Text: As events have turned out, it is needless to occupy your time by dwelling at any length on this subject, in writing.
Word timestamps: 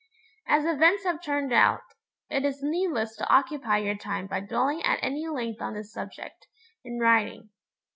As 0.47 0.65
events 0.65 1.03
have 1.03 1.21
turned 1.21 1.53
out, 1.53 1.83
it 2.27 2.43
is 2.43 2.63
needless 2.63 3.15
to 3.17 3.29
occupy 3.31 3.77
your 3.77 3.93
time 3.95 4.25
by 4.25 4.39
dwelling 4.39 4.81
at 4.81 4.97
any 5.03 5.27
length 5.27 5.61
on 5.61 5.75
this 5.75 5.93
subject, 5.93 6.47
in 6.83 6.97
writing. 6.97 7.51